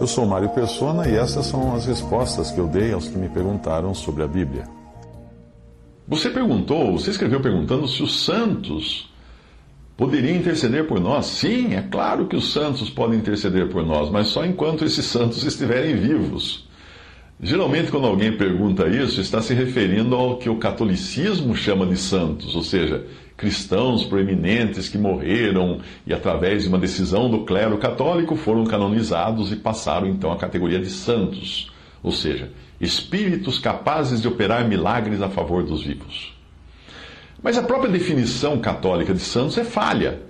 [0.00, 3.28] Eu sou Mário Persona e essas são as respostas que eu dei aos que me
[3.28, 4.64] perguntaram sobre a Bíblia.
[6.08, 9.12] Você perguntou, você escreveu perguntando se os santos
[9.98, 11.26] poderiam interceder por nós.
[11.26, 15.44] Sim, é claro que os santos podem interceder por nós, mas só enquanto esses santos
[15.44, 16.66] estiverem vivos.
[17.38, 22.56] Geralmente, quando alguém pergunta isso, está se referindo ao que o catolicismo chama de santos,
[22.56, 23.04] ou seja,
[23.40, 29.56] cristãos proeminentes que morreram e, através de uma decisão do clero católico, foram canonizados e
[29.56, 35.62] passaram então à categoria de santos, ou seja, espíritos capazes de operar milagres a favor
[35.62, 36.34] dos vivos.
[37.42, 40.20] Mas a própria definição católica de santos é falha,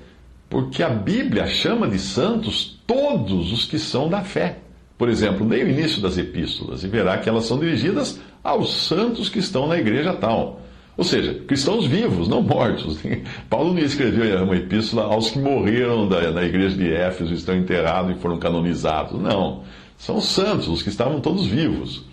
[0.48, 4.58] porque a Bíblia chama de santos todos os que são da fé.
[4.96, 9.28] Por exemplo, leia o início das epístolas e verá que elas são dirigidas aos santos
[9.28, 10.60] que estão na igreja tal.
[11.00, 13.00] Ou seja, cristãos vivos, não mortos.
[13.48, 18.14] Paulo não escreveu uma epístola aos que morreram da, na igreja de Éfeso, estão enterrados
[18.14, 19.18] e foram canonizados.
[19.18, 19.62] Não.
[19.96, 22.04] São santos, os que estavam todos vivos.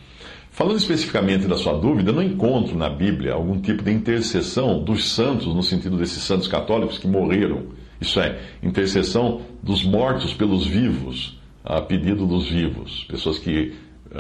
[0.52, 5.54] Falando especificamente da sua dúvida, não encontro na Bíblia algum tipo de intercessão dos santos,
[5.54, 7.64] no sentido desses santos católicos que morreram.
[8.00, 13.04] Isso é, intercessão dos mortos pelos vivos, a pedido dos vivos.
[13.10, 13.74] Pessoas que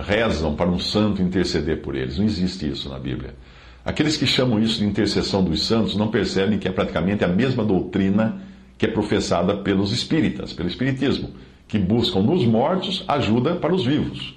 [0.05, 2.17] rezam para um santo interceder por eles.
[2.17, 3.33] Não existe isso na Bíblia.
[3.87, 7.63] Aqueles que chamam isso de intercessão dos santos não percebem que é praticamente a mesma
[7.63, 8.41] doutrina
[8.77, 11.29] que é professada pelos espíritas, pelo espiritismo,
[11.69, 14.35] que buscam nos mortos ajuda para os vivos.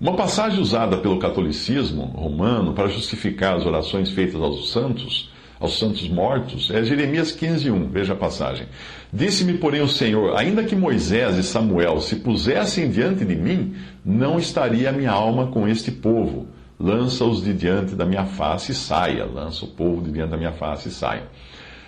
[0.00, 6.08] Uma passagem usada pelo catolicismo romano para justificar as orações feitas aos santos, aos santos
[6.08, 7.88] mortos, é Jeremias 15:1.
[7.90, 8.68] Veja a passagem.
[9.12, 13.74] Disse-me, porém, o Senhor: ainda que Moisés e Samuel se pusessem diante de mim,
[14.04, 16.46] não estaria a minha alma com este povo
[16.78, 19.24] lança-os de diante da minha face e saia.
[19.24, 21.24] Lança o povo de diante da minha face e saia.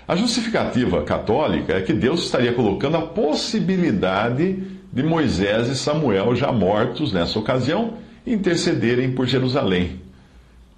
[0.06, 6.50] A justificativa católica é que Deus estaria colocando a possibilidade de Moisés e Samuel, já
[6.50, 7.94] mortos nessa ocasião,
[8.26, 10.00] intercederem por Jerusalém.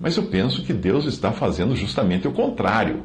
[0.01, 3.03] Mas eu penso que Deus está fazendo justamente o contrário.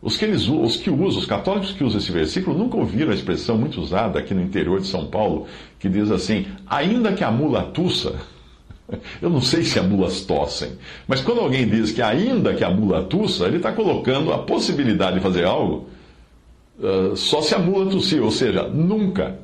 [0.00, 3.14] Os que, eles, os que usam, os católicos que usam esse versículo, nunca ouviram a
[3.14, 5.46] expressão muito usada aqui no interior de São Paulo,
[5.78, 8.16] que diz assim: ainda que a mula tussa,
[9.20, 10.72] eu não sei se as mulas tossem,
[11.06, 15.16] mas quando alguém diz que ainda que a mula tussa, ele está colocando a possibilidade
[15.16, 15.88] de fazer algo
[16.78, 19.38] uh, só se a mula tossir, ou seja, nunca.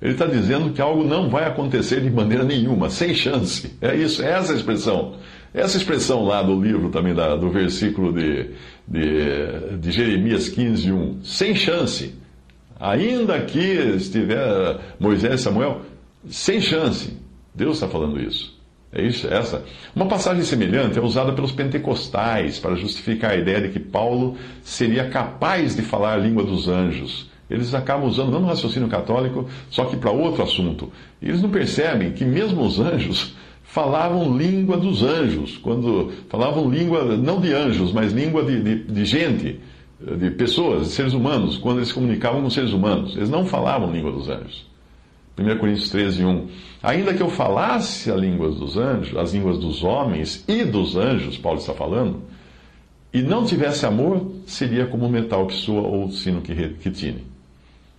[0.00, 3.76] Ele está dizendo que algo não vai acontecer de maneira nenhuma, sem chance.
[3.80, 5.14] É isso, é essa a expressão.
[5.54, 8.50] Essa expressão lá do livro também, da, do versículo de,
[8.88, 11.18] de, de Jeremias 15, 1.
[11.22, 12.14] Sem chance.
[12.80, 15.82] Ainda que estiver Moisés e Samuel,
[16.28, 17.16] sem chance.
[17.54, 18.60] Deus está falando isso.
[18.94, 19.64] É isso, é essa.
[19.96, 25.08] Uma passagem semelhante é usada pelos pentecostais para justificar a ideia de que Paulo seria
[25.08, 27.30] capaz de falar a língua dos anjos.
[27.48, 30.92] Eles acabam usando não no raciocínio católico, só que para outro assunto.
[31.20, 37.16] E eles não percebem que mesmo os anjos falavam língua dos anjos, quando falavam língua
[37.16, 39.58] não de anjos, mas língua de, de, de gente,
[40.18, 43.16] de pessoas, de seres humanos, quando eles comunicavam com seres humanos.
[43.16, 44.71] Eles não falavam língua dos anjos.
[45.38, 46.48] 1 Coríntios 13, 1.
[46.82, 51.38] Ainda que eu falasse as línguas dos anjos, as línguas dos homens e dos anjos,
[51.38, 52.22] Paulo está falando,
[53.12, 57.24] e não tivesse amor, seria como um metal que soa ou sino que, que tine.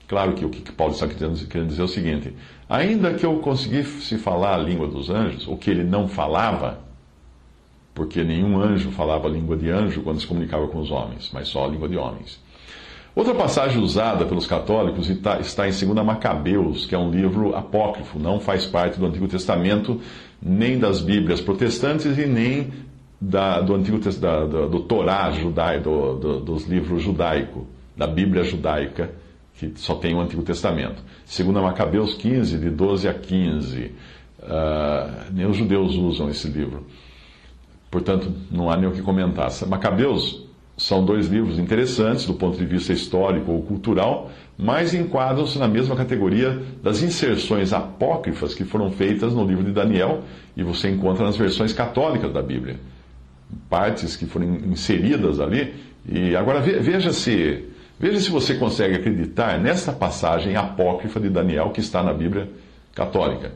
[0.08, 2.34] Claro que o que Paulo está querendo dizer é o seguinte:
[2.70, 6.80] ainda que eu conseguisse falar a língua dos anjos, o que ele não falava,
[7.96, 11.48] porque nenhum anjo falava a língua de anjo quando se comunicava com os homens, mas
[11.48, 12.40] só a língua de homens.
[13.16, 18.40] Outra passagem usada pelos católicos está em 2 Macabeus, que é um livro apócrifo, não
[18.40, 20.02] faz parte do Antigo Testamento,
[20.42, 22.74] nem das Bíblias protestantes e nem
[23.22, 28.44] da, do Antigo da, do, do Torá judaico, do, do, dos livros judaico, da Bíblia
[28.44, 29.12] judaica,
[29.60, 31.04] que só tem o Antigo Testamento.
[31.26, 33.80] 2 Macabeus 15, de 12 a 15.
[33.80, 33.92] Uh,
[34.46, 36.88] ah, nem os judeus usam esse livro.
[37.92, 39.52] Portanto, não há nem o que comentar.
[39.68, 40.43] Macabeus
[40.76, 45.96] são dois livros interessantes do ponto de vista histórico ou cultural, mas enquadram-se na mesma
[45.96, 50.22] categoria das inserções apócrifas que foram feitas no livro de Daniel
[50.56, 52.80] e você encontra nas versões católicas da Bíblia.
[53.70, 55.74] Partes que foram inseridas ali.
[56.08, 57.64] E agora veja se,
[58.00, 62.50] Veja se você consegue acreditar nessa passagem apócrifa de Daniel que está na Bíblia
[62.94, 63.54] católica.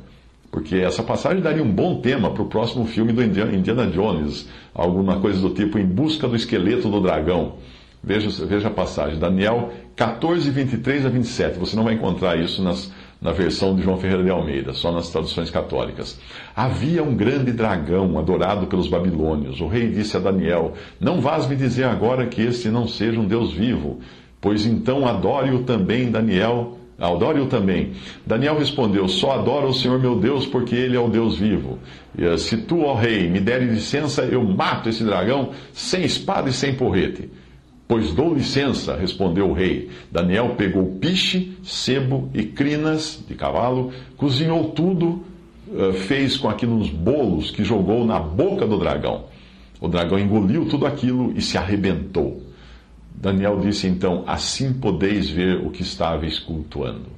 [0.51, 5.19] Porque essa passagem daria um bom tema para o próximo filme do Indiana Jones, alguma
[5.19, 7.55] coisa do tipo Em Busca do Esqueleto do Dragão.
[8.03, 11.57] Veja, veja a passagem, Daniel 14, 23 a 27.
[11.57, 15.09] Você não vai encontrar isso nas, na versão de João Ferreira de Almeida, só nas
[15.09, 16.19] traduções católicas.
[16.55, 19.59] Havia um grande dragão adorado pelos babilônios.
[19.59, 23.25] O rei disse a Daniel: Não vás me dizer agora que este não seja um
[23.25, 23.99] Deus vivo,
[24.39, 26.77] pois então adore-o também, Daniel.
[26.99, 27.91] Adore-o também.
[28.25, 31.77] Daniel respondeu: Só adoro o Senhor meu Deus, porque ele é o Deus vivo.
[32.17, 36.53] Eh, se tu, ó rei, me deres licença, eu mato esse dragão sem espada e
[36.53, 37.29] sem porrete.
[37.87, 39.89] Pois dou licença, respondeu o rei.
[40.11, 45.23] Daniel pegou piche, sebo e crinas de cavalo, cozinhou tudo,
[45.71, 49.25] eh, fez com aquilo uns bolos que jogou na boca do dragão.
[49.79, 52.46] O dragão engoliu tudo aquilo e se arrebentou.
[53.17, 57.17] Daniel disse então: Assim podeis ver o que estáveis cultuando.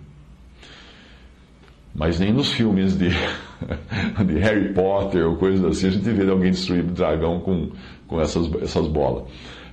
[1.94, 3.10] Mas nem nos filmes de,
[4.26, 7.72] de Harry Potter ou coisas assim a gente vê alguém destruir o dragão com,
[8.08, 9.24] com essas, essas bolas.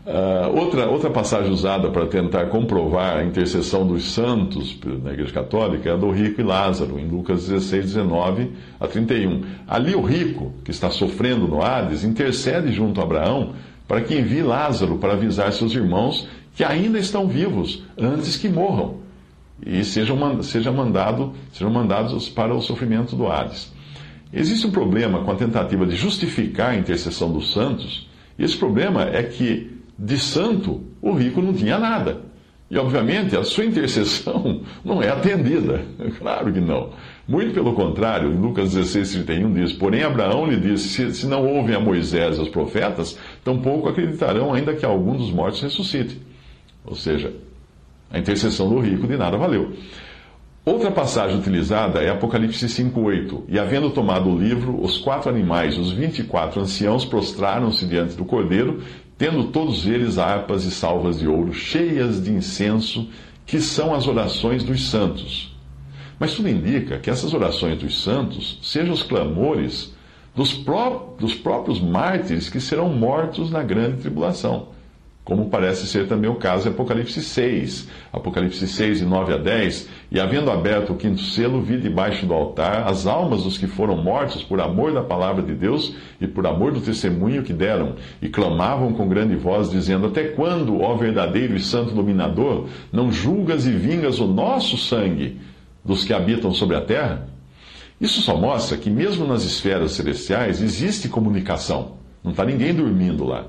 [0.07, 5.91] Uh, outra, outra passagem usada para tentar comprovar a intercessão dos santos na Igreja Católica
[5.91, 9.43] é a do rico e Lázaro, em Lucas 16, 19 a 31.
[9.67, 13.55] Ali o rico, que está sofrendo no Hades, intercede junto a Abraão
[13.87, 18.99] para que envie Lázaro para avisar seus irmãos que ainda estão vivos antes que morram
[19.65, 23.73] e sejam, seja mandado, sejam mandados para o sofrimento do Hades.
[24.33, 29.03] Existe um problema com a tentativa de justificar a intercessão dos santos, e esse problema
[29.05, 32.21] é que de santo, o rico não tinha nada.
[32.69, 35.85] E, obviamente, a sua intercessão não é atendida.
[36.19, 36.91] Claro que não.
[37.27, 41.77] Muito pelo contrário, Lucas 16, 31 diz: Porém, Abraão lhe disse: se, se não ouvem
[41.77, 46.21] a Moisés e aos profetas, tampouco acreditarão, ainda que algum dos mortos ressuscite.
[46.85, 47.33] Ou seja,
[48.11, 49.73] a intercessão do rico de nada valeu.
[50.65, 53.45] Outra passagem utilizada é Apocalipse 5,8.
[53.49, 58.17] E havendo tomado o livro, os quatro animais, os vinte e quatro anciãos, prostraram-se diante
[58.17, 58.83] do cordeiro,
[59.19, 63.09] tendo todos eles harpas e salvas de ouro cheias de incenso,
[63.47, 65.57] que são as orações dos santos.
[66.19, 69.95] Mas tudo indica que essas orações dos santos sejam os clamores
[70.35, 74.76] dos, pró dos próprios mártires que serão mortos na grande tribulação
[75.27, 77.89] como parece ser também o caso em Apocalipse 6.
[78.13, 79.89] Apocalipse 6, de 9 a 10.
[80.09, 83.97] E havendo aberto o quinto selo, vi debaixo do altar as almas dos que foram
[83.97, 88.29] mortos por amor da palavra de Deus e por amor do testemunho que deram, e
[88.29, 93.73] clamavam com grande voz, dizendo: Até quando, ó verdadeiro e santo dominador, não julgas e
[93.73, 95.41] vingas o nosso sangue
[95.85, 97.29] dos que habitam sobre a terra?
[98.01, 101.97] Isso só mostra que, mesmo nas esferas celestiais, existe comunicação.
[102.23, 103.47] Não está ninguém dormindo lá.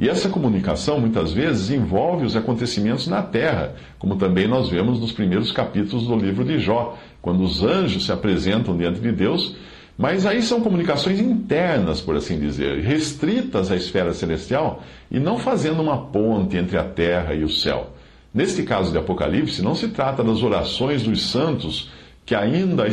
[0.00, 5.12] E essa comunicação muitas vezes envolve os acontecimentos na terra, como também nós vemos nos
[5.12, 9.54] primeiros capítulos do livro de Jó, quando os anjos se apresentam diante de Deus,
[9.98, 15.82] mas aí são comunicações internas, por assim dizer, restritas à esfera celestial e não fazendo
[15.82, 17.90] uma ponte entre a terra e o céu.
[18.32, 21.90] Neste caso de Apocalipse, não se trata das orações dos santos
[22.24, 22.92] que ainda eh,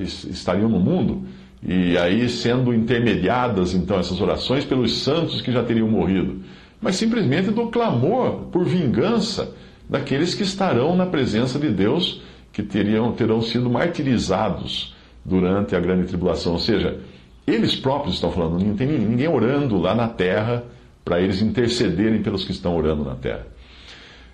[0.00, 1.24] estariam no mundo,
[1.62, 6.40] e aí sendo intermediadas então essas orações pelos santos que já teriam morrido,
[6.80, 9.54] mas simplesmente do clamor por vingança
[9.88, 12.22] daqueles que estarão na presença de Deus,
[12.52, 14.94] que teriam, terão sido martirizados
[15.24, 16.52] durante a grande tribulação.
[16.52, 17.00] Ou seja,
[17.46, 20.64] eles próprios estão falando, não tem ninguém orando lá na terra
[21.04, 23.46] para eles intercederem pelos que estão orando na terra.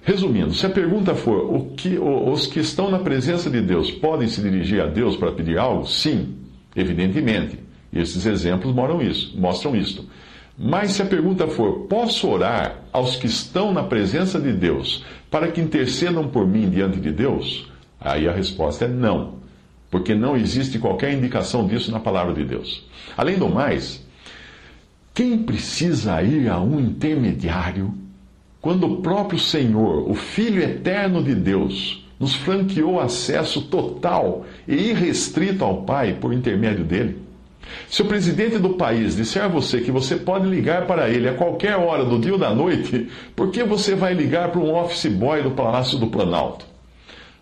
[0.03, 4.29] Resumindo, se a pergunta for o que, os que estão na presença de Deus podem
[4.29, 5.87] se dirigir a Deus para pedir algo?
[5.87, 6.35] Sim.
[6.77, 7.59] Evidentemente,
[7.93, 10.05] esses exemplos mostram isso, mostram isto.
[10.59, 15.51] Mas se a pergunta for: posso orar aos que estão na presença de Deus para
[15.51, 17.71] que intercedam por mim diante de Deus?
[18.01, 19.37] Aí a resposta é não,
[19.91, 22.85] porque não existe qualquer indicação disso na palavra de Deus.
[23.17, 24.07] Além do mais,
[25.15, 27.95] quem precisa ir a um intermediário
[28.61, 35.65] quando o próprio Senhor, o Filho eterno de Deus, nos franqueou acesso total e irrestrito
[35.65, 37.27] ao Pai por intermédio dele.
[37.89, 41.35] Se o presidente do país disser a você que você pode ligar para ele a
[41.35, 45.07] qualquer hora do dia ou da noite, por que você vai ligar para um office
[45.07, 46.65] boy do Palácio do Planalto?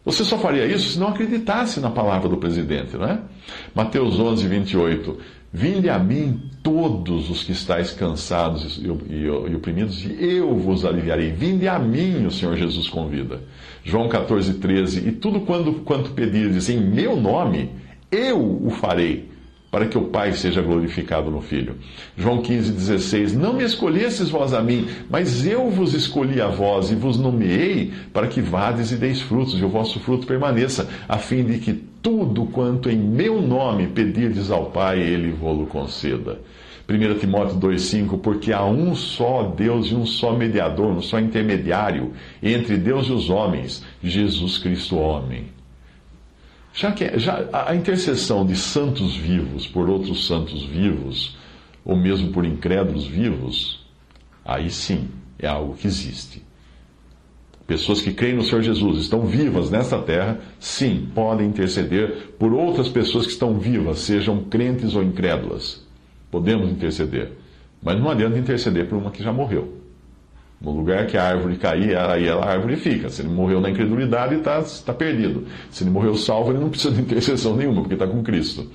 [0.05, 3.19] Você só faria isso se não acreditasse na palavra do presidente, não é?
[3.75, 5.19] Mateus 11, 28.
[5.57, 8.91] Vinde a mim todos os que estáis cansados e,
[9.55, 11.31] oprimidos, e eu vos aliviarei.
[11.31, 13.41] Vinde a mim, o Senhor Jesus convida.
[13.85, 15.09] João 14, 13.
[15.09, 17.71] E tudo quando, quanto pedirdes em meu nome,
[18.11, 19.29] eu o farei,
[19.71, 21.77] para que o Pai seja glorificado no Filho.
[22.17, 26.97] João 15,16: Não me escolhestes vós a mim, mas eu vos escolhi a vós e
[26.97, 31.45] vos nomeei para que vades e deis frutos, e o vosso fruto permaneça, a fim
[31.45, 36.39] de que tudo quanto em meu nome pedirdes ao Pai, ele vô-lo conceda.
[36.87, 42.13] 1 Timóteo 2,5, porque há um só Deus e um só mediador, um só intermediário
[42.43, 45.47] entre Deus e os homens, Jesus Cristo homem.
[46.75, 51.39] Já que já, a intercessão de santos vivos por outros santos vivos,
[51.83, 53.83] ou mesmo por incrédulos vivos,
[54.45, 55.09] aí sim
[55.39, 56.43] é algo que existe.
[57.67, 62.89] Pessoas que creem no Senhor Jesus, estão vivas nesta terra, sim, podem interceder por outras
[62.89, 65.83] pessoas que estão vivas, sejam crentes ou incrédulas.
[66.31, 67.33] Podemos interceder.
[67.83, 69.85] Mas não adianta interceder por uma que já morreu.
[70.61, 73.09] No lugar que a árvore cair, aí a árvore fica.
[73.09, 75.47] Se ele morreu na incredulidade, está tá perdido.
[75.71, 78.71] Se ele morreu salvo, ele não precisa de intercessão nenhuma, porque está com Cristo.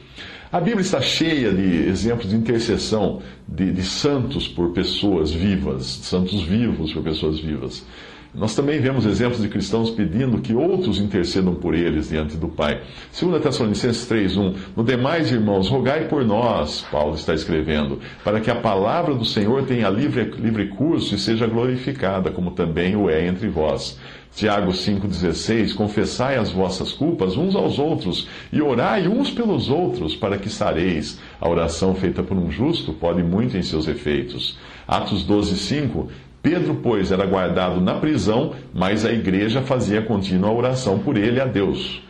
[0.52, 6.42] A Bíblia está cheia de exemplos de intercessão de, de santos por pessoas vivas, santos
[6.42, 7.86] vivos por pessoas vivas.
[8.34, 12.82] Nós também vemos exemplos de cristãos pedindo que outros intercedam por eles diante do Pai.
[13.20, 18.56] 2 Tessalonicenses 3:1 No demais, irmãos, rogai por nós, Paulo está escrevendo, para que a
[18.56, 23.48] palavra do Senhor tenha livre, livre curso e seja glorificada, como também o é entre
[23.48, 24.00] vós.
[24.36, 30.38] Tiago 5,16: Confessai as vossas culpas uns aos outros e orai uns pelos outros, para
[30.38, 31.20] que sareis.
[31.42, 34.56] A oração feita por um justo pode muito em seus efeitos.
[34.88, 36.10] Atos 12,5:
[36.42, 41.46] Pedro, pois, era guardado na prisão, mas a igreja fazia contínua oração por ele a
[41.46, 42.02] Deus.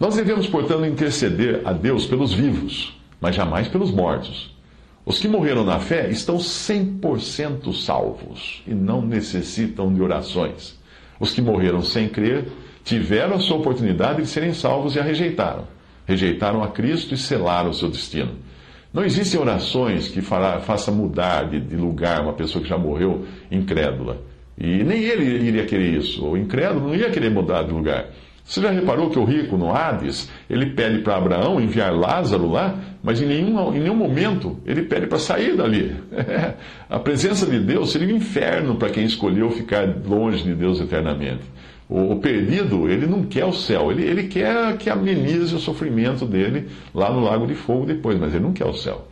[0.00, 4.52] Nós devemos, portanto, interceder a Deus pelos vivos, mas jamais pelos mortos.
[5.06, 10.78] Os que morreram na fé estão 100% salvos e não necessitam de orações.
[11.20, 12.48] Os que morreram sem crer
[12.84, 15.66] tiveram a sua oportunidade de serem salvos e a rejeitaram.
[16.06, 18.32] Rejeitaram a Cristo e selaram o seu destino.
[18.92, 24.20] Não existem orações que faça mudar de, de, lugar uma pessoa que já morreu incrédula.
[24.58, 26.24] E nem ele iria querer isso.
[26.26, 28.06] O incrédulo não ia querer mudar de lugar.
[28.44, 32.76] Você já reparou que o rico no Hades, ele pede para Abraão enviar Lázaro lá,
[33.02, 35.96] mas em nenhum, em nenhum momento ele pede para sair dali.
[36.90, 41.44] a presença de Deus seria um inferno para quem escolheu ficar longe de Deus eternamente.
[41.94, 46.68] O, perdido, ele não quer o céu, ele, ele quer que amenize o sofrimento dele
[46.94, 49.06] lá no Lago de Fogo depois, mas ele não quer o céu.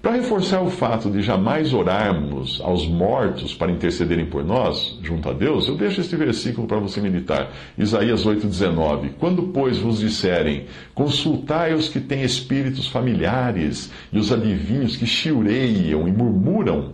[0.00, 5.34] Para reforçar o fato de jamais orarmos aos mortos para intercederem por nós, junto a
[5.34, 7.52] Deus, eu deixo este versículo para você meditar.
[7.76, 9.10] Isaías 8,19.
[9.18, 16.08] Quando, pois, vos disserem, consultai os que têm espíritos familiares e os adivinhos que chiureiam
[16.08, 16.92] e murmuram,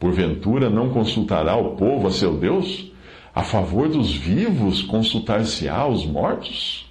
[0.00, 2.89] porventura não consultará o povo a seu Deus?
[3.34, 6.89] A favor dos vivos consultar-se-á os mortos?